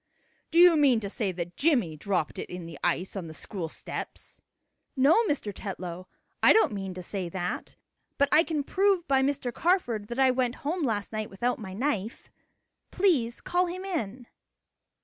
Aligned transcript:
Do 0.49 0.57
you 0.57 0.75
mean 0.75 0.99
to 1.01 1.11
say 1.11 1.31
that 1.31 1.55
Jimmie 1.55 1.95
dropped 1.95 2.39
it 2.39 2.49
in 2.49 2.65
the 2.65 2.79
ice 2.83 3.15
on 3.15 3.27
the 3.27 3.35
school 3.35 3.69
steps?" 3.69 4.41
"No, 4.95 5.23
Mr. 5.27 5.53
Tetlow, 5.53 6.07
I 6.41 6.53
don't 6.53 6.73
mean 6.73 6.95
to 6.95 7.03
say 7.03 7.29
that. 7.29 7.75
But 8.17 8.27
I 8.31 8.43
can 8.43 8.63
prove 8.63 9.07
by 9.07 9.21
Mr. 9.21 9.53
Carford 9.53 10.07
that 10.07 10.17
I 10.17 10.31
went 10.31 10.55
home 10.65 10.81
last 10.81 11.13
night 11.13 11.29
without 11.29 11.59
my 11.59 11.73
knife. 11.75 12.31
Please 12.89 13.41
call 13.41 13.67
him 13.67 13.85
in." 13.85 14.25